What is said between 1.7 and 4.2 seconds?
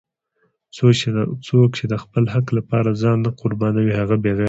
چې د خپل حق لپاره ځان نه قربانوي هغه